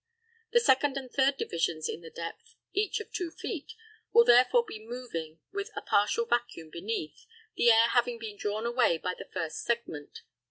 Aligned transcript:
The 0.51 0.59
second 0.59 0.97
and 0.97 1.11
third 1.13 1.37
divisions 1.37 1.87
in 1.87 2.01
the 2.01 2.09
depth, 2.09 2.55
each 2.73 2.99
of 2.99 3.11
two 3.11 3.29
feet, 3.29 3.73
will 4.11 4.25
therefore 4.25 4.65
be 4.65 4.83
moving 4.83 5.41
with 5.51 5.69
a 5.75 5.81
partial 5.83 6.25
vacuum 6.25 6.71
beneath, 6.71 7.27
the 7.55 7.69
air 7.69 7.89
having 7.89 8.17
been 8.17 8.37
drawn 8.37 8.65
away 8.65 8.97
by 8.97 9.13
the 9.13 9.29
first 9.31 9.63
segment. 9.63 10.23